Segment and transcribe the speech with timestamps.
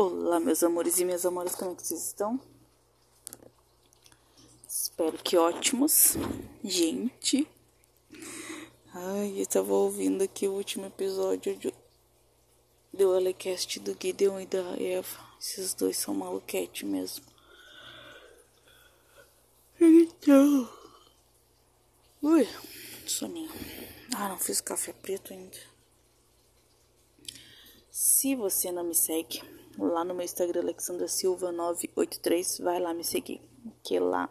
[0.00, 2.40] Olá, meus amores e minhas amoras, como é que vocês estão?
[4.68, 6.14] Espero que ótimos.
[6.62, 7.48] Gente,
[8.94, 11.74] ai, eu tava ouvindo aqui o último episódio de,
[12.94, 15.18] do Alecast do Gideon e da Eva.
[15.40, 17.24] Esses dois são maluquete mesmo.
[19.80, 20.72] Então.
[22.22, 22.48] Ui,
[23.04, 23.50] soninho.
[24.14, 25.58] Ah, não fiz café preto ainda.
[27.90, 29.42] Se você não me segue,
[29.78, 33.40] lá no meu Instagram, Alexandra Silva 983, vai lá me seguir,
[33.82, 34.28] que lá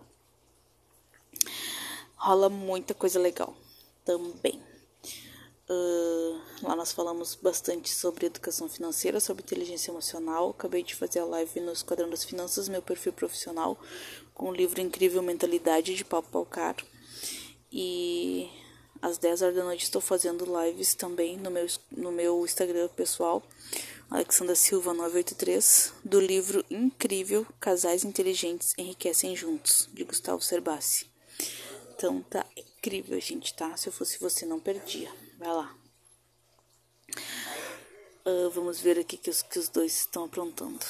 [2.15, 3.55] rola muita coisa legal
[4.03, 4.61] também.
[5.69, 10.51] Uh, lá nós falamos bastante sobre educação financeira, sobre inteligência emocional.
[10.51, 13.77] Acabei de fazer a live no Esquadrão das Finanças, meu perfil profissional,
[14.33, 16.75] com o livro Incrível Mentalidade de Paulo Palcar.
[17.69, 18.49] E
[19.01, 23.43] às 10 horas da noite estou fazendo lives também no meu, no meu Instagram pessoal,
[24.09, 31.07] Alexandra Silva 983, do livro incrível Casais Inteligentes Enriquecem Juntos, de Gustavo Cerbasi.
[31.93, 33.75] Então tá incrível, gente, tá?
[33.75, 35.11] Se eu fosse você, não perdia.
[35.37, 35.75] Vai lá.
[38.25, 40.85] Uh, vamos ver aqui que os, que os dois estão aprontando.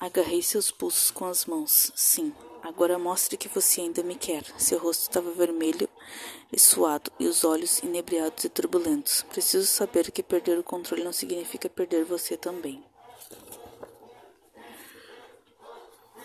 [0.00, 1.92] Agarrei seus pulsos com as mãos.
[1.94, 2.32] Sim,
[2.62, 4.44] Agora mostre que você ainda me quer.
[4.58, 5.88] Seu rosto estava vermelho
[6.52, 9.22] e suado, e os olhos inebriados e turbulentos.
[9.22, 12.84] Preciso saber que perder o controle não significa perder você também.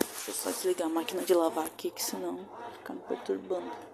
[0.00, 3.93] Deixa eu só desligar a máquina de lavar aqui, que senão fica me perturbando.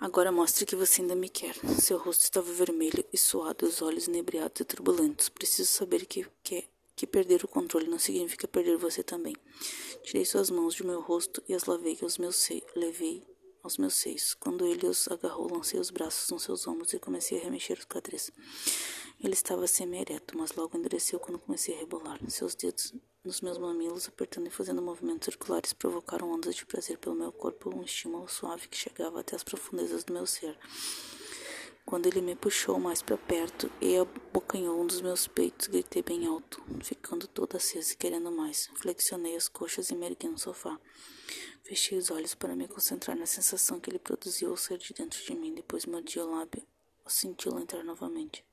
[0.00, 1.54] Agora mostre que você ainda me quer.
[1.80, 5.28] Seu rosto estava vermelho e suado, os olhos inebriados e turbulentos.
[5.28, 9.36] Preciso saber que, que que perder o controle não significa perder você também.
[10.02, 13.22] Tirei suas mãos de meu rosto e as lavei aos meus seios, levei
[13.62, 14.32] aos meus seios.
[14.32, 17.84] Quando ele os agarrou, lancei os braços nos seus ombros e comecei a remexer os
[17.84, 18.32] quadris.
[19.18, 22.18] Ele estava semi-ereto, mas logo endureceu quando comecei a rebolar.
[22.28, 22.92] Seus dedos
[23.24, 27.74] nos meus mamilos, apertando e fazendo movimentos circulares, provocaram ondas de prazer pelo meu corpo,
[27.74, 30.56] um estímulo suave que chegava até as profundezas do meu ser.
[31.86, 36.26] Quando ele me puxou mais para perto e abocanhou um dos meus peitos, gritei bem
[36.26, 38.68] alto, ficando toda acesa e querendo mais.
[38.74, 40.78] Flexionei as coxas e me no sofá.
[41.62, 45.24] Fechei os olhos para me concentrar na sensação que ele produziu ao ser de dentro
[45.24, 45.54] de mim.
[45.54, 46.62] Depois mordi o lábio,
[47.06, 48.44] senti-lo entrar novamente.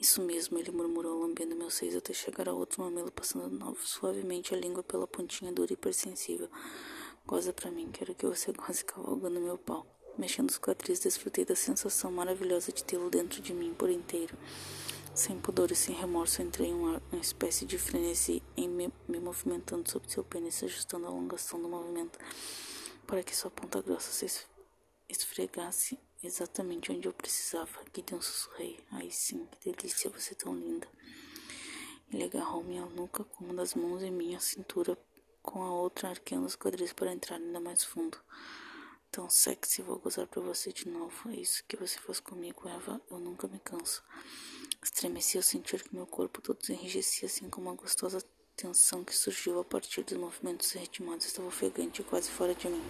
[0.00, 4.56] Isso mesmo, ele murmurou, lambendo meus seios até chegar ao outro mamilo, passando suavemente a
[4.56, 6.48] língua pela pontinha dura e hipersensível.
[7.26, 9.86] Goza pra mim, quero que você goze cavalgando meu pau.
[10.18, 14.36] Mexendo os quadris, desfrutei da sensação maravilhosa de tê-lo dentro de mim por inteiro.
[15.14, 19.18] Sem pudor e sem remorso, entrei em uma, uma espécie de frenesi em me, me
[19.18, 22.18] movimentando sobre seu pênis, ajustando a alongação do movimento
[23.06, 24.44] para que sua ponta grossa se
[25.08, 27.80] esfregasse exatamente onde eu precisava.
[27.94, 28.78] Gideon sussurrei.
[28.92, 30.88] Ai sim, que delícia, você é tão linda.
[32.12, 34.96] Ele agarrou minha nuca com uma das mãos em minha cintura,
[35.42, 38.18] com a outra arqueando os quadris para entrar ainda mais fundo
[39.14, 41.30] tão sexy, vou gozar pra você de novo.
[41.30, 43.00] É isso que você faz comigo, Eva.
[43.08, 44.02] Eu nunca me canso.
[44.82, 48.20] Estremeci ao sentir que meu corpo todo se enrijecia, assim como uma gostosa
[48.56, 51.26] tensão que surgiu a partir dos movimentos ritmados.
[51.26, 52.82] Estava ofegante e quase fora de mim.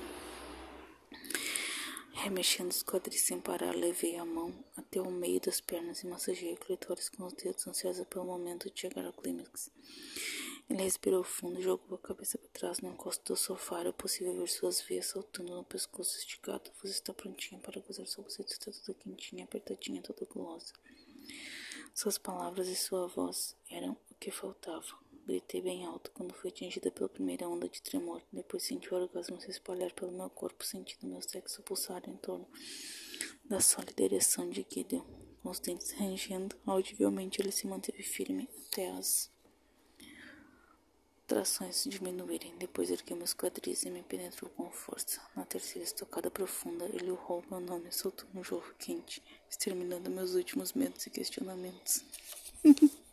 [2.25, 6.55] Remexendo os quadris sem parar, levei a mão até o meio das pernas e massageei
[6.55, 9.71] o clitóris com os dedos, ansiosa pelo momento de chegar ao clímax.
[10.71, 13.81] Ele respirou fundo jogou a cabeça para trás no encosto do sofá.
[13.81, 16.71] Era possível ver suas veias saltando no pescoço esticado.
[16.83, 18.51] Você está prontinha para gozar sua buceta.
[18.51, 20.73] Está toda quentinha, apertadinha, toda gulosa.
[21.95, 25.04] Suas palavras e sua voz eram o que faltava.
[25.27, 28.23] Gritei bem alto quando fui atingida pela primeira onda de tremor.
[28.31, 32.47] Depois senti o orgasmo se espalhar pelo meu corpo, sentindo meu sexo pulsar em torno
[33.45, 35.03] da sólida ereção de Gideon.
[35.43, 39.31] Com os dentes rangendo, audivelmente ele se manteve firme até as
[41.27, 42.57] trações diminuírem.
[42.59, 45.23] Depois ergueu meus quadris e me penetrou com força.
[45.35, 50.35] Na terceira estocada profunda, ele urrou meu nome e soltou um jorro quente, exterminando meus
[50.35, 52.05] últimos medos e questionamentos.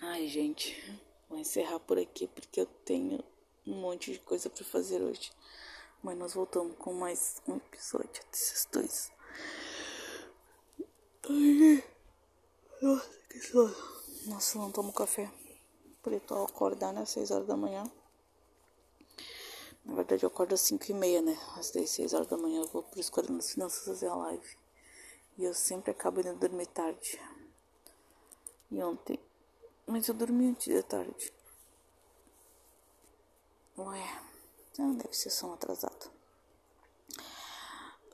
[0.00, 3.22] Ai, gente, vou encerrar por aqui porque eu tenho
[3.66, 5.32] um monte de coisa para fazer hoje.
[6.02, 9.12] Mas nós voltamos com mais um episódio desses dois.
[12.82, 13.76] Nossa, que sono.
[14.26, 15.32] Nossa, não tomo café.
[16.02, 17.06] Preto acordar, né?
[17.06, 17.84] 6 horas da manhã.
[19.84, 21.38] Na verdade, eu acordo às 5 e meia, né?
[21.56, 24.56] Às 10, 6 horas da manhã eu vou pro Esquadrão das Finanças fazer a live.
[25.38, 27.20] E eu sempre acabo indo dormir tarde.
[28.72, 29.20] E ontem...
[29.86, 31.32] Mas eu dormi antes de tarde.
[33.76, 34.02] Ué...
[34.78, 36.10] Ah, deve ser som atrasado.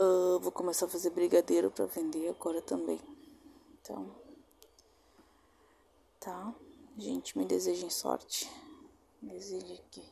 [0.00, 3.00] Uh, vou começar a fazer brigadeiro para vender agora também.
[3.80, 4.12] Então,
[6.18, 6.52] tá?
[6.96, 8.50] Gente, me desejem sorte.
[9.22, 10.02] Desejo que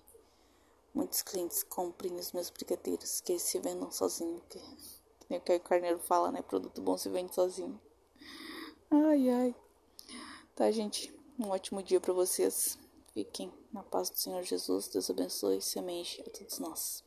[0.95, 5.61] muitos clientes comprem os meus brigadeiros, que se vendam sozinho, que, que nem o Caio
[5.61, 6.43] Carneiro fala, né?
[6.43, 7.81] Produto bom se vende sozinho.
[8.89, 9.57] Ai, ai.
[10.57, 11.15] Tá, gente?
[11.39, 12.79] Um ótimo dia para vocês.
[13.13, 14.89] Fiquem na paz do Senhor Jesus.
[14.89, 17.06] Deus abençoe e semente a todos nós.